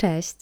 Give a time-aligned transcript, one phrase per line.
[0.00, 0.36] Cześć.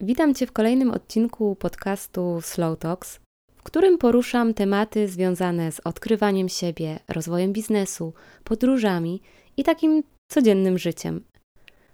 [0.00, 3.20] Witam Cię w kolejnym odcinku podcastu Slow Talks,
[3.56, 8.12] w którym poruszam tematy związane z odkrywaniem siebie, rozwojem biznesu,
[8.44, 9.20] podróżami
[9.56, 11.24] i takim codziennym życiem.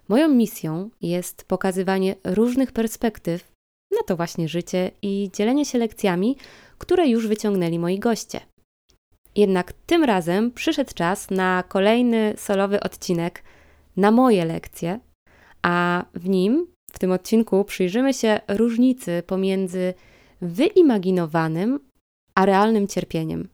[0.07, 3.51] Moją misją jest pokazywanie różnych perspektyw
[3.91, 6.37] na to właśnie życie i dzielenie się lekcjami,
[6.77, 8.39] które już wyciągnęli moi goście.
[9.35, 13.43] Jednak tym razem przyszedł czas na kolejny solowy odcinek
[13.97, 14.99] na moje lekcje,
[15.61, 16.72] a w nim,
[17.03, 19.93] tym odcinku, przyjrzymy się różnicy pomiędzy
[20.41, 21.79] wyimaginowanym
[22.35, 23.49] a realnym cierpieniem.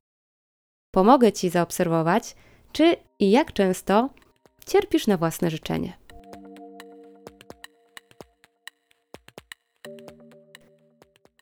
[0.92, 2.36] Pomogę Ci zaobserwować,
[2.72, 4.10] czy i jak często
[4.66, 5.98] cierpisz na własne życzenie.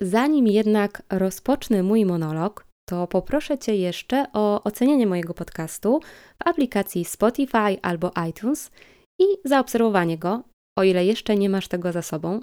[0.01, 5.99] Zanim jednak rozpocznę mój monolog, to poproszę Cię jeszcze o ocenienie mojego podcastu
[6.43, 8.71] w aplikacji Spotify albo iTunes
[9.19, 10.43] i zaobserwowanie go,
[10.77, 12.39] o ile jeszcze nie masz tego za sobą.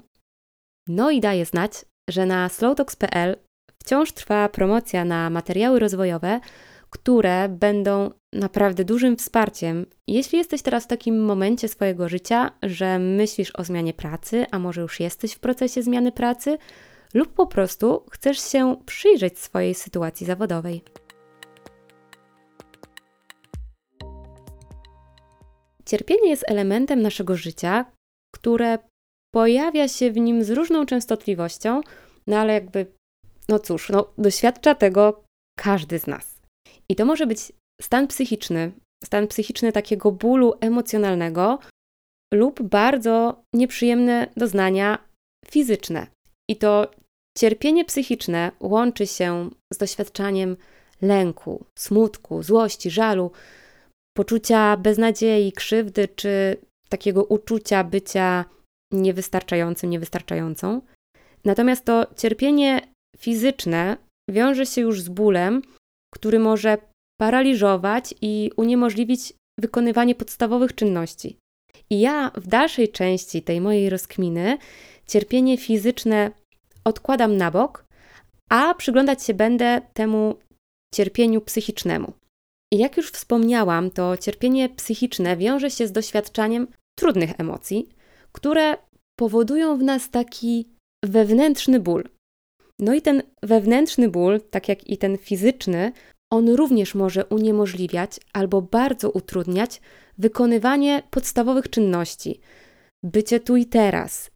[0.87, 1.71] No i daję znać,
[2.09, 3.37] że na slowtalks.pl
[3.83, 6.39] wciąż trwa promocja na materiały rozwojowe,
[6.89, 13.51] które będą naprawdę dużym wsparciem, jeśli jesteś teraz w takim momencie swojego życia, że myślisz
[13.55, 16.57] o zmianie pracy, a może już jesteś w procesie zmiany pracy,
[17.13, 20.83] lub po prostu chcesz się przyjrzeć swojej sytuacji zawodowej.
[25.85, 27.85] Cierpienie jest elementem naszego życia,
[28.45, 28.77] które
[29.33, 31.81] pojawia się w nim z różną częstotliwością,
[32.27, 32.85] no ale jakby,
[33.49, 35.23] no cóż, no, doświadcza tego
[35.59, 36.41] każdy z nas.
[36.89, 37.51] I to może być
[37.81, 38.71] stan psychiczny,
[39.03, 41.59] stan psychiczny takiego bólu emocjonalnego
[42.33, 45.07] lub bardzo nieprzyjemne doznania
[45.51, 46.07] fizyczne.
[46.49, 46.91] I to
[47.37, 50.57] cierpienie psychiczne łączy się z doświadczaniem
[51.01, 53.31] lęku, smutku, złości, żalu,
[54.17, 56.57] poczucia beznadziei, krzywdy czy
[56.89, 58.45] takiego uczucia bycia
[58.93, 60.81] niewystarczającym, niewystarczającą.
[61.45, 62.81] Natomiast to cierpienie
[63.17, 63.97] fizyczne
[64.29, 65.61] wiąże się już z bólem,
[66.13, 66.77] który może
[67.21, 71.37] paraliżować i uniemożliwić wykonywanie podstawowych czynności.
[71.89, 74.57] I ja w dalszej części tej mojej rozkminy
[75.07, 76.31] cierpienie fizyczne
[76.83, 77.85] odkładam na bok,
[78.49, 80.35] a przyglądać się będę temu
[80.95, 82.13] cierpieniu psychicznemu.
[82.71, 86.67] Jak już wspomniałam, to cierpienie psychiczne wiąże się z doświadczaniem
[86.99, 87.89] trudnych emocji,
[88.31, 88.77] które
[89.19, 90.69] powodują w nas taki
[91.05, 92.03] wewnętrzny ból.
[92.79, 95.91] No i ten wewnętrzny ból, tak jak i ten fizyczny,
[96.33, 99.81] on również może uniemożliwiać albo bardzo utrudniać
[100.17, 102.39] wykonywanie podstawowych czynności,
[103.03, 104.31] bycie tu i teraz,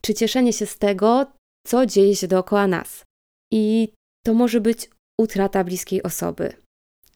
[0.00, 1.26] czy cieszenie się z tego,
[1.66, 3.04] co dzieje się dookoła nas.
[3.52, 3.92] I
[4.26, 4.90] to może być
[5.20, 6.52] utrata bliskiej osoby,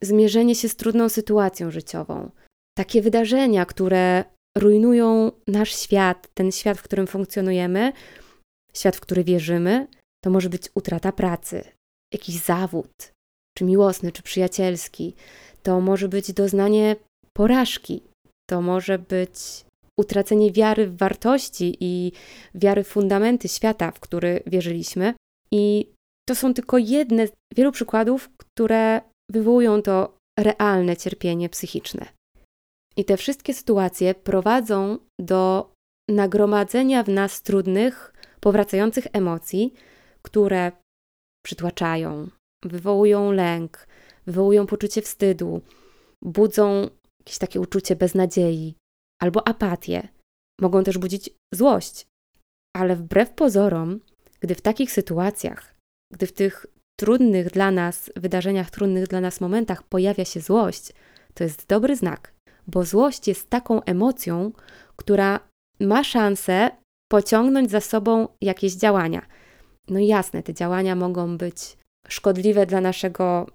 [0.03, 2.31] zmierzenie się z trudną sytuacją życiową,
[2.79, 4.25] takie wydarzenia, które
[4.59, 7.93] rujnują nasz świat, ten świat, w którym funkcjonujemy,
[8.75, 9.87] świat, w który wierzymy,
[10.25, 11.65] to może być utrata pracy,
[12.15, 13.13] jakiś zawód,
[13.59, 15.15] czy miłosny, czy przyjacielski,
[15.63, 16.97] to może być doznanie
[17.33, 18.03] porażki,
[18.51, 19.65] to może być
[20.01, 22.13] utracenie wiary w wartości i
[22.55, 25.15] wiary w fundamenty świata, w który wierzyliśmy.
[25.53, 25.93] I
[26.29, 29.01] to są tylko jedne z wielu przykładów, które
[29.33, 32.07] wywołują to realne cierpienie psychiczne.
[32.97, 35.73] I te wszystkie sytuacje prowadzą do
[36.11, 39.75] nagromadzenia w nas trudnych, powracających emocji,
[40.23, 40.73] które
[41.45, 42.29] przytłaczają,
[42.65, 43.87] wywołują lęk,
[44.27, 45.63] wywołują poczucie wstydu,
[46.23, 46.89] budzą
[47.21, 48.75] jakieś takie uczucie beznadziei
[49.23, 50.09] albo apatię.
[50.61, 52.07] Mogą też budzić złość.
[52.77, 54.01] Ale wbrew pozorom,
[54.41, 55.75] gdy w takich sytuacjach,
[56.13, 56.67] gdy w tych
[57.01, 60.93] trudnych dla nas wydarzeniach, trudnych dla nas momentach pojawia się złość,
[61.35, 62.33] to jest dobry znak,
[62.67, 64.53] bo złość jest taką emocją,
[64.97, 65.41] która
[65.81, 66.71] ma szansę
[67.11, 69.27] pociągnąć za sobą jakieś działania.
[69.89, 71.77] No jasne, te działania mogą być
[72.09, 73.47] szkodliwe dla naszego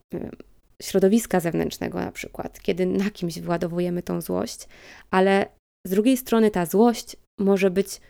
[0.81, 4.67] środowiska zewnętrznego, na przykład, kiedy na kimś wyładowujemy tą złość,
[5.11, 5.45] ale
[5.87, 8.01] z drugiej strony ta złość może być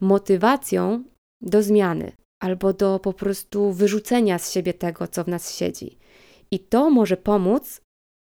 [0.00, 1.04] motywacją
[1.42, 2.12] do zmiany
[2.42, 5.98] albo do po prostu wyrzucenia z siebie tego, co w nas siedzi.
[6.50, 7.80] I to może pomóc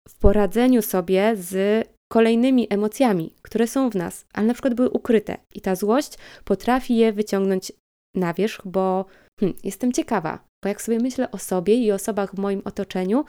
[0.09, 5.37] w poradzeniu sobie z kolejnymi emocjami, które są w nas, ale na przykład były ukryte.
[5.55, 7.71] I ta złość potrafi je wyciągnąć
[8.15, 9.05] na wierzch, bo
[9.39, 13.25] hmm, jestem ciekawa, bo jak sobie myślę o sobie i osobach w moim otoczeniu,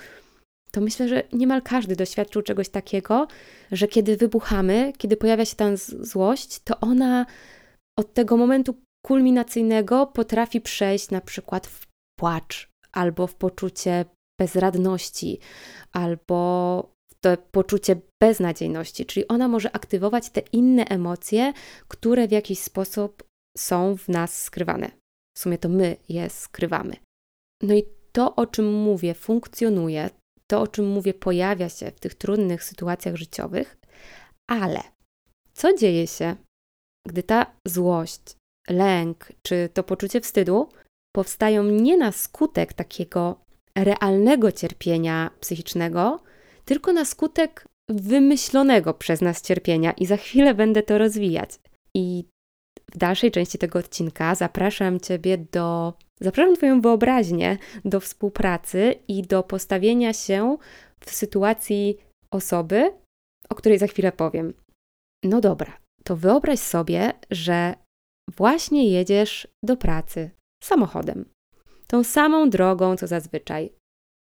[0.70, 3.26] to myślę, że niemal każdy doświadczył czegoś takiego,
[3.72, 7.26] że kiedy wybuchamy, kiedy pojawia się ta złość, to ona
[7.98, 8.74] od tego momentu
[9.06, 11.86] kulminacyjnego potrafi przejść na przykład w
[12.18, 14.04] płacz albo w poczucie
[14.40, 15.38] bezradności,
[15.92, 16.90] albo
[17.20, 21.52] to poczucie beznadziejności, czyli ona może aktywować te inne emocje,
[21.88, 23.24] które w jakiś sposób
[23.58, 24.90] są w nas skrywane.
[25.36, 26.96] W sumie to my je skrywamy.
[27.62, 30.10] No i to, o czym mówię, funkcjonuje,
[30.46, 33.76] to, o czym mówię, pojawia się w tych trudnych sytuacjach życiowych,
[34.50, 34.80] ale
[35.52, 36.36] co dzieje się,
[37.06, 38.36] gdy ta złość,
[38.68, 40.68] lęk czy to poczucie wstydu
[41.14, 43.44] powstają nie na skutek takiego
[43.74, 46.22] realnego cierpienia psychicznego,
[46.64, 51.50] tylko na skutek wymyślonego przez nas cierpienia, i za chwilę będę to rozwijać.
[51.94, 52.24] I
[52.94, 55.94] w dalszej części tego odcinka zapraszam Ciebie do.
[56.20, 60.56] Zapraszam Twoją wyobraźnię do współpracy i do postawienia się
[61.00, 61.96] w sytuacji
[62.30, 62.92] osoby,
[63.48, 64.54] o której za chwilę powiem.
[65.24, 67.74] No dobra, to wyobraź sobie, że
[68.30, 70.30] właśnie jedziesz do pracy
[70.62, 71.24] samochodem.
[71.86, 73.72] Tą samą drogą co zazwyczaj.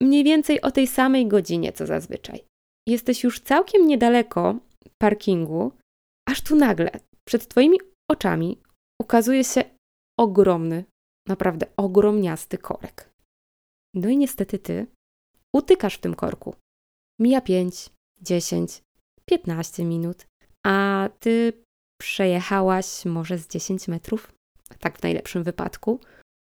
[0.01, 2.43] Mniej więcej o tej samej godzinie co zazwyczaj.
[2.87, 4.59] Jesteś już całkiem niedaleko
[5.01, 5.71] parkingu,
[6.29, 6.91] aż tu nagle
[7.27, 7.77] przed Twoimi
[8.11, 8.57] oczami
[9.01, 9.63] ukazuje się
[10.19, 10.83] ogromny,
[11.27, 13.09] naprawdę ogromniasty korek.
[13.95, 14.87] No i niestety Ty
[15.55, 16.55] utykasz w tym korku.
[17.21, 17.89] Mija 5,
[18.21, 18.81] 10,
[19.25, 20.27] 15 minut,
[20.65, 21.53] a Ty
[22.01, 24.33] przejechałaś może z 10 metrów,
[24.79, 25.99] tak w najlepszym wypadku.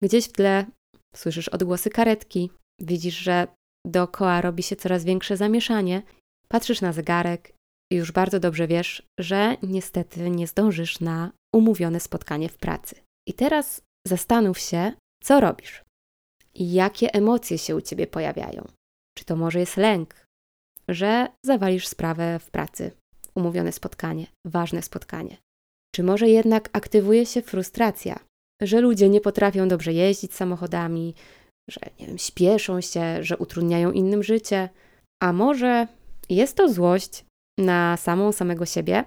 [0.03, 0.67] Gdzieś w tle
[1.15, 2.51] słyszysz odgłosy karetki,
[2.81, 3.47] widzisz, że
[3.87, 6.03] dookoła robi się coraz większe zamieszanie,
[6.49, 7.53] patrzysz na zegarek
[7.93, 12.95] i już bardzo dobrze wiesz, że niestety nie zdążysz na umówione spotkanie w pracy.
[13.29, 14.93] I teraz zastanów się,
[15.23, 15.85] co robisz
[16.59, 18.69] i jakie emocje się u ciebie pojawiają.
[19.19, 20.27] Czy to może jest lęk,
[20.89, 22.91] że zawalisz sprawę w pracy,
[23.39, 25.37] umówione spotkanie, ważne spotkanie?
[25.95, 28.19] Czy może jednak aktywuje się frustracja,
[28.63, 31.15] że ludzie nie potrafią dobrze jeździć samochodami,
[31.71, 34.69] że nie wiem, śpieszą się, że utrudniają innym życie,
[35.23, 35.87] a może
[36.29, 37.25] jest to złość
[37.59, 39.05] na samą samego siebie,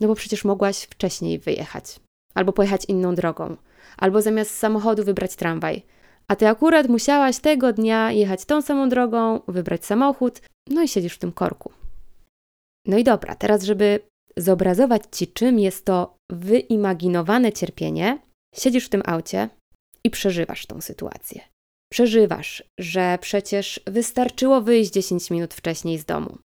[0.00, 2.00] no bo przecież mogłaś wcześniej wyjechać,
[2.34, 3.56] albo pojechać inną drogą,
[3.98, 5.82] albo zamiast samochodu wybrać tramwaj.
[6.28, 11.14] A ty akurat musiałaś tego dnia jechać tą samą drogą, wybrać samochód, no i siedzisz
[11.14, 11.72] w tym korku.
[12.86, 14.00] No i dobra, teraz, żeby
[14.36, 18.18] zobrazować ci, czym jest to wyimaginowane cierpienie,
[18.54, 19.48] siedzisz w tym aucie
[20.04, 21.40] i przeżywasz tą sytuację.
[21.92, 26.38] Przeżywasz, że przecież wystarczyło wyjść 10 minut wcześniej z domu.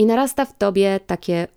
[0.00, 1.48] I narasta w tobie takie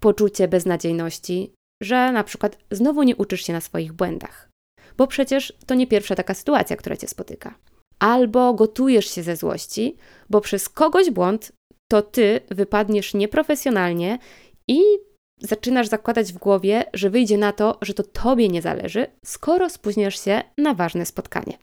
[0.00, 1.52] poczucie beznadziejności,
[1.82, 4.48] że na przykład znowu nie uczysz się na swoich błędach.
[4.96, 7.54] Bo przecież to nie pierwsza taka sytuacja, która cię spotyka.
[7.98, 9.96] Albo gotujesz się ze złości,
[10.30, 11.52] bo przez kogoś błąd
[11.90, 14.18] to ty wypadniesz nieprofesjonalnie
[14.68, 14.80] i
[15.40, 20.24] zaczynasz zakładać w głowie, że wyjdzie na to, że to tobie nie zależy, skoro spóźniasz
[20.24, 21.58] się na ważne spotkanie.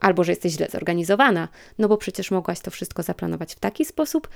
[0.00, 4.28] Albo że jesteś źle zorganizowana, no bo przecież mogłaś to wszystko zaplanować w taki sposób,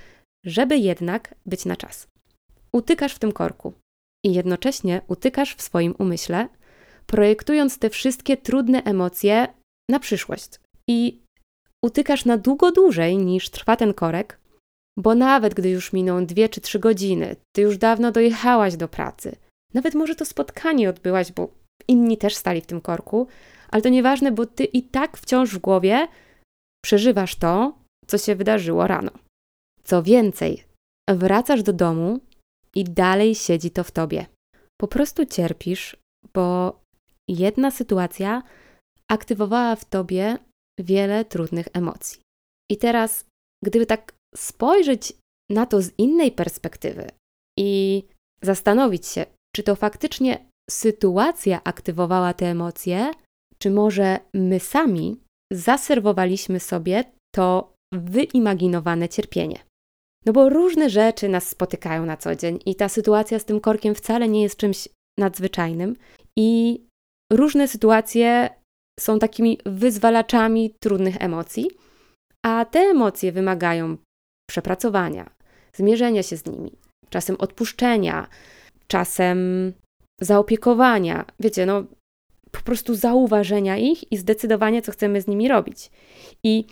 [0.44, 2.06] żeby jednak być na czas.
[2.72, 3.72] Utykasz w tym korku
[4.24, 6.48] i jednocześnie utykasz w swoim umyśle,
[7.06, 9.46] projektując te wszystkie trudne emocje
[9.90, 10.50] na przyszłość.
[10.88, 11.22] I
[11.84, 14.40] utykasz na długo dłużej niż trwa ten korek,
[14.98, 19.36] bo nawet gdy już miną dwie czy trzy godziny, ty już dawno dojechałaś do pracy,
[19.74, 21.48] nawet może to spotkanie odbyłaś, bo
[21.88, 23.26] inni też stali w tym korku,
[23.70, 26.08] ale to nieważne, bo ty i tak wciąż w głowie
[26.84, 29.10] przeżywasz to, co się wydarzyło rano.
[29.84, 30.64] Co więcej,
[31.10, 32.20] wracasz do domu
[32.74, 34.26] i dalej siedzi to w tobie.
[34.80, 35.96] Po prostu cierpisz,
[36.34, 36.78] bo
[37.28, 38.42] jedna sytuacja
[39.10, 40.38] aktywowała w tobie
[40.80, 42.20] wiele trudnych emocji.
[42.70, 43.24] I teraz,
[43.64, 45.12] gdyby tak spojrzeć
[45.50, 47.10] na to z innej perspektywy
[47.58, 48.02] i
[48.42, 53.10] zastanowić się, czy to faktycznie sytuacja aktywowała te emocje,
[53.58, 55.20] czy może my sami
[55.52, 59.58] zaserwowaliśmy sobie to wyimaginowane cierpienie.
[60.26, 63.94] No bo różne rzeczy nas spotykają na co dzień i ta sytuacja z tym korkiem
[63.94, 65.96] wcale nie jest czymś nadzwyczajnym
[66.38, 66.80] i
[67.32, 68.50] różne sytuacje
[69.00, 71.70] są takimi wyzwalaczami trudnych emocji,
[72.46, 73.96] a te emocje wymagają
[74.52, 75.30] przepracowania,
[75.72, 76.72] zmierzenia się z nimi,
[77.10, 78.28] czasem odpuszczenia,
[78.86, 79.38] czasem
[80.20, 81.24] zaopiekowania.
[81.40, 81.84] Wiecie, no
[82.50, 85.90] po prostu zauważenia ich i zdecydowania, co chcemy z nimi robić.
[86.44, 86.64] I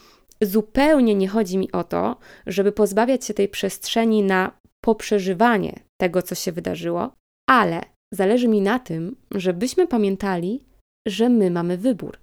[0.42, 6.34] zupełnie nie chodzi mi o to, żeby pozbawiać się tej przestrzeni na poprzeżywanie tego, co
[6.34, 7.12] się wydarzyło,
[7.48, 7.80] ale
[8.14, 10.64] zależy mi na tym, żebyśmy pamiętali,
[11.08, 12.18] że my mamy wybór.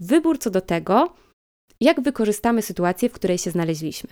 [0.00, 1.14] Wybór co do tego,
[1.80, 4.10] jak wykorzystamy sytuację, w której się znaleźliśmy.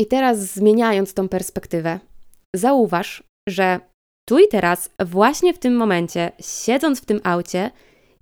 [0.00, 2.00] I teraz zmieniając tą perspektywę,
[2.56, 3.80] zauważ, że
[4.28, 7.70] tu i teraz, właśnie w tym momencie, siedząc w tym aucie,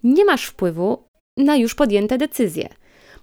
[0.03, 1.05] nie masz wpływu
[1.37, 2.69] na już podjęte decyzje.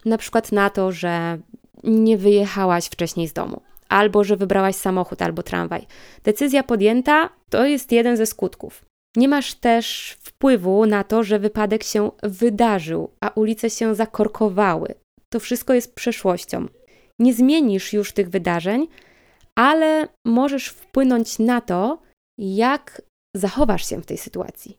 [0.06, 1.38] Na przykład na to, że
[1.84, 5.88] nie wyjechałaś wcześniej z domu, albo że wybrałaś samochód albo tramwaj.
[6.24, 8.86] Decyzja podjęta to jest jeden ze skutków.
[9.16, 14.94] Nie masz też wpływu na to, że wypadek się wydarzył, a ulice się zakorkowały.
[15.30, 16.68] To wszystko jest przeszłością.
[17.22, 18.88] Nie zmienisz już tych wydarzeń,
[19.56, 22.02] ale możesz wpłynąć na to,
[22.40, 23.02] jak
[23.36, 24.78] zachowasz się w tej sytuacji.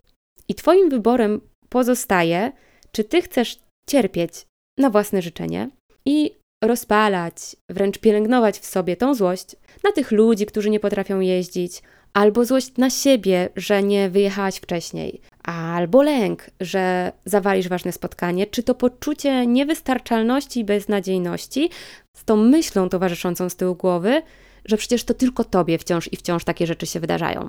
[0.49, 2.53] I Twoim wyborem pozostaje,
[2.93, 3.59] czy Ty chcesz
[3.89, 4.47] cierpieć
[4.79, 5.71] na własne życzenie
[6.07, 6.35] i
[6.65, 11.83] rozpalać, wręcz pielęgnować w sobie tą złość na tych ludzi, którzy nie potrafią jeździć,
[12.15, 18.63] albo złość na siebie, że nie wyjechałaś wcześniej, albo lęk, że zawalisz ważne spotkanie, czy
[18.63, 21.71] to poczucie niewystarczalności i beznadziejności
[22.17, 24.23] z tą myślą towarzyszącą z tyłu głowy,
[24.65, 27.49] że przecież to tylko tobie wciąż i wciąż takie rzeczy się wydarzają.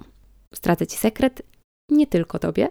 [0.56, 1.42] Stracę ci sekret,
[1.92, 2.70] nie tylko tobie.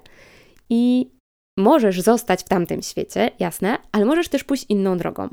[0.71, 1.11] I
[1.59, 5.29] możesz zostać w tamtym świecie, jasne, ale możesz też pójść inną drogą.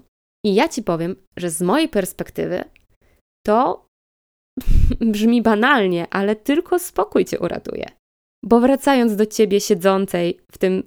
[0.45, 2.63] I ja ci powiem, że z mojej perspektywy
[3.45, 3.88] to
[5.13, 7.85] brzmi banalnie, ale tylko spokój cię uratuje.
[8.45, 10.83] Bo wracając do ciebie siedzącej w tym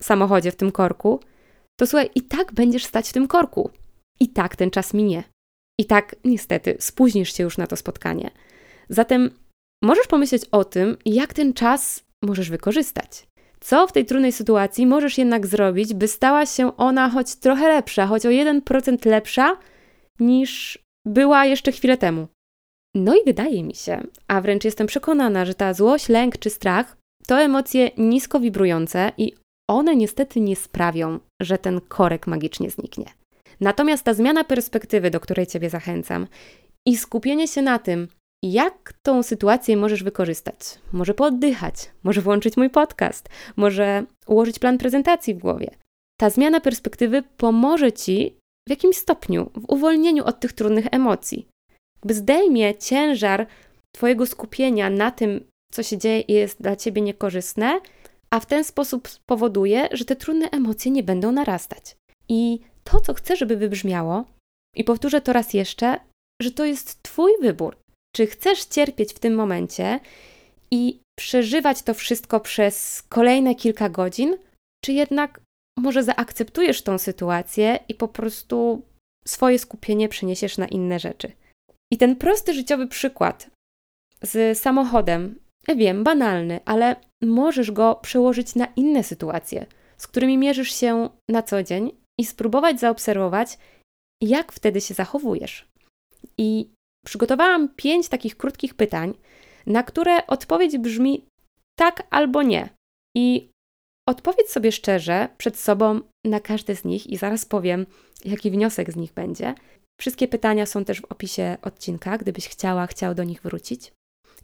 [0.00, 1.20] samochodzie, w tym korku,
[1.80, 3.70] to słuchaj, i tak będziesz stać w tym korku.
[4.20, 5.24] I tak ten czas minie.
[5.80, 8.30] I tak, niestety, spóźnisz się już na to spotkanie.
[8.88, 9.30] Zatem
[9.82, 13.26] możesz pomyśleć o tym, jak ten czas możesz wykorzystać.
[13.60, 18.06] Co w tej trudnej sytuacji możesz jednak zrobić, by stała się ona choć trochę lepsza,
[18.06, 19.56] choć o 1% lepsza
[20.20, 22.28] niż była jeszcze chwilę temu.
[22.94, 26.96] No i wydaje mi się, a wręcz jestem przekonana, że ta złość, lęk czy strach
[27.26, 29.32] to emocje nisko wibrujące i
[29.70, 33.04] one niestety nie sprawią, że ten korek magicznie zniknie.
[33.60, 36.26] Natomiast ta zmiana perspektywy, do której Ciebie zachęcam,
[36.86, 38.08] i skupienie się na tym,
[38.44, 40.56] jak tą sytuację możesz wykorzystać.
[40.92, 45.70] Może pooddychać, może włączyć mój podcast, może ułożyć plan prezentacji w głowie.
[46.20, 48.36] Ta zmiana perspektywy pomoże Ci
[48.68, 51.46] w jakimś stopniu w uwolnieniu od tych trudnych emocji.
[52.02, 53.46] Jakby zdejmie ciężar
[53.94, 57.80] Twojego skupienia na tym, co się dzieje i jest dla Ciebie niekorzystne,
[58.30, 61.96] a w ten sposób spowoduje, że te trudne emocje nie będą narastać.
[62.28, 64.24] I to, co chcę, żeby wybrzmiało,
[64.76, 66.00] i powtórzę to raz jeszcze,
[66.42, 67.76] że to jest Twój wybór.
[68.16, 70.00] Czy chcesz cierpieć w tym momencie
[70.70, 74.36] i przeżywać to wszystko przez kolejne kilka godzin,
[74.84, 75.40] czy jednak
[75.78, 78.82] może zaakceptujesz tą sytuację i po prostu
[79.26, 81.32] swoje skupienie przeniesiesz na inne rzeczy.
[81.92, 83.50] I ten prosty życiowy przykład
[84.22, 85.40] z samochodem,
[85.76, 89.66] wiem, banalny, ale możesz go przełożyć na inne sytuacje,
[89.96, 93.58] z którymi mierzysz się na co dzień i spróbować zaobserwować,
[94.22, 95.68] jak wtedy się zachowujesz.
[96.38, 96.70] I
[97.06, 99.14] przygotowałam pięć takich krótkich pytań,
[99.66, 101.26] na które odpowiedź brzmi
[101.78, 102.68] tak albo nie.
[103.16, 103.50] I
[104.08, 107.86] odpowiedz sobie szczerze przed sobą na każde z nich i zaraz powiem,
[108.24, 109.54] jaki wniosek z nich będzie.
[110.00, 113.92] Wszystkie pytania są też w opisie odcinka, gdybyś chciała, chciał do nich wrócić.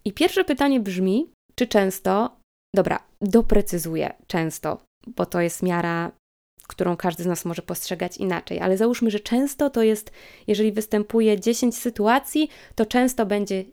[0.05, 2.37] I pierwsze pytanie brzmi, czy często,
[2.75, 6.13] dobra, doprecyzuję często, bo to jest miara
[6.69, 10.11] którą każdy z nas może postrzegać inaczej, ale załóżmy, że często to jest,
[10.47, 13.65] jeżeli występuje 10 sytuacji, to często będzie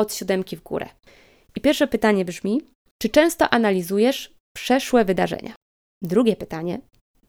[0.00, 0.88] od siódemki w górę.
[1.56, 2.62] I pierwsze pytanie brzmi:
[3.02, 5.54] czy często analizujesz przeszłe wydarzenia?
[6.02, 6.80] Drugie pytanie: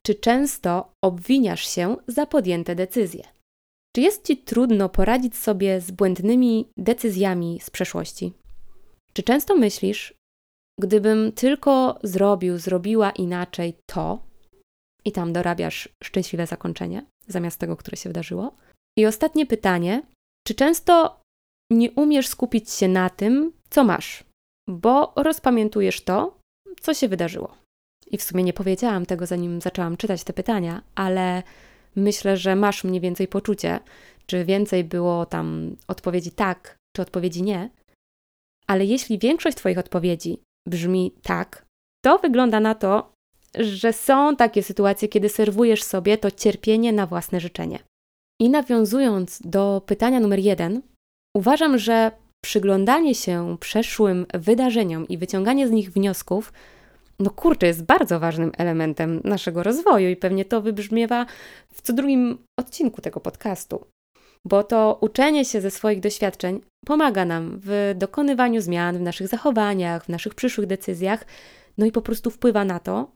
[0.06, 3.37] czy często obwiniasz się za podjęte decyzje?
[3.98, 8.34] Czy jest ci trudno poradzić sobie z błędnymi decyzjami z przeszłości?
[9.14, 10.14] Czy często myślisz,
[10.80, 14.24] gdybym tylko zrobił, zrobiła inaczej to,
[15.06, 18.56] i tam dorabiasz szczęśliwe zakończenie zamiast tego, które się wydarzyło.
[18.98, 20.02] I ostatnie pytanie:
[20.48, 21.22] czy często
[21.72, 24.24] nie umiesz skupić się na tym, co masz,
[24.70, 26.40] bo rozpamiętujesz to,
[26.82, 27.58] co się wydarzyło?
[28.12, 31.44] I w sumie nie powiedziałam tego, zanim zaczęłam czytać te pytania, ale
[31.98, 33.80] myślę, że masz mniej więcej poczucie,
[34.26, 37.70] czy więcej było tam odpowiedzi tak, czy odpowiedzi nie.
[38.68, 41.66] Ale jeśli większość Twoich odpowiedzi brzmi tak,
[42.06, 43.12] to wygląda na to,
[43.60, 47.80] że są takie sytuacje, kiedy serwujesz sobie to cierpienie na własne życzenie.
[48.42, 50.82] I nawiązując do pytania numer jeden,
[51.36, 52.12] uważam, że
[52.44, 56.54] przyglądanie się przeszłym wydarzeniom i wyciąganie z nich wniosków,
[57.20, 61.26] no kurczę, jest bardzo ważnym elementem naszego rozwoju i pewnie to wybrzmiewa
[61.74, 63.86] w co drugim odcinku tego podcastu.
[64.46, 70.06] Bo to uczenie się ze swoich doświadczeń pomaga nam w dokonywaniu zmian w naszych zachowaniach,
[70.06, 71.26] w naszych przyszłych decyzjach,
[71.78, 73.12] no i po prostu wpływa na to,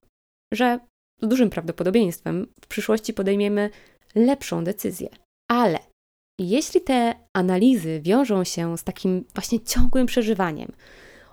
[0.53, 0.79] że
[1.21, 3.69] z dużym prawdopodobieństwem w przyszłości podejmiemy
[4.15, 5.09] lepszą decyzję.
[5.51, 5.79] Ale
[6.39, 10.71] jeśli te analizy wiążą się z takim właśnie ciągłym przeżywaniem,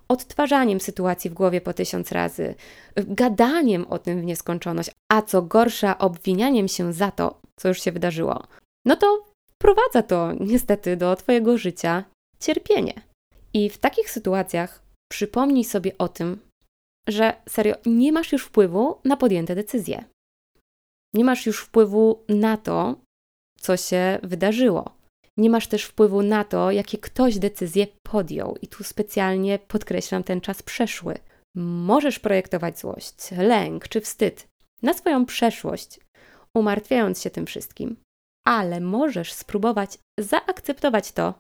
[0.09, 2.55] odtwarzaniem sytuacji w głowie po tysiąc razy,
[2.97, 7.93] gadaniem o tym w nieskończoność, a co gorsza, obwinianiem się za to, co już się
[7.93, 8.47] wydarzyło,
[8.85, 9.25] no to
[9.59, 12.05] prowadza to niestety do Twojego życia
[12.41, 12.95] cierpienie.
[13.55, 16.39] I w takich sytuacjach przypomnij sobie o tym,
[17.09, 20.05] że serio nie masz już wpływu na podjęte decyzje.
[21.15, 22.97] Nie masz już wpływu na to,
[23.61, 24.98] co się wydarzyło.
[25.39, 28.57] Nie masz też wpływu na to, jakie ktoś decyzje podjął.
[28.63, 31.15] I tu specjalnie podkreślam ten czas przeszły.
[31.57, 34.49] Możesz projektować złość, lęk czy wstyd
[34.83, 36.01] na swoją przeszłość,
[36.55, 37.97] umartwiając się tym wszystkim,
[38.47, 41.35] ale możesz spróbować zaakceptować to,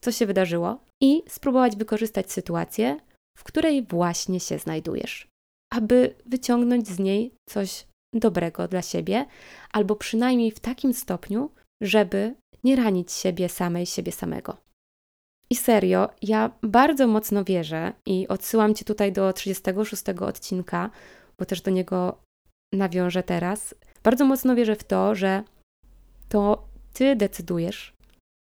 [0.00, 2.96] co się wydarzyło i spróbować wykorzystać sytuację,
[3.38, 5.28] w której właśnie się znajdujesz,
[5.72, 9.26] aby wyciągnąć z niej coś dobrego dla siebie,
[9.72, 11.50] albo przynajmniej w takim stopniu,
[11.82, 12.34] żeby
[12.64, 14.56] nie ranić siebie samej, siebie samego.
[15.50, 20.90] I serio, ja bardzo mocno wierzę i odsyłam Cię tutaj do 36 odcinka,
[21.38, 22.18] bo też do niego
[22.72, 23.74] nawiążę teraz.
[24.02, 25.42] Bardzo mocno wierzę w to, że
[26.28, 27.94] to Ty decydujesz,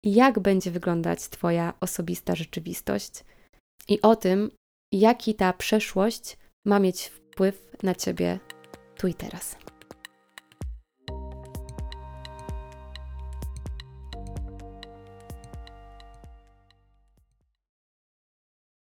[0.05, 3.23] jak będzie wyglądać Twoja osobista rzeczywistość
[3.87, 4.51] i o tym,
[4.93, 8.39] jaki ta przeszłość ma mieć wpływ na Ciebie
[8.97, 9.60] tu i teraz.